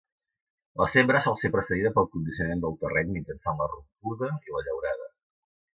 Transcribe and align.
La 0.81 0.87
sembra 0.93 1.21
sol 1.25 1.37
ser 1.41 1.51
precedida 1.57 1.91
pel 1.99 2.09
condicionament 2.15 2.65
del 2.65 2.75
terreny 2.85 3.15
mitjançant 3.19 3.63
la 3.65 3.69
rompuda 3.75 4.35
i 4.51 4.57
la 4.57 4.65
llaurada. 4.71 5.11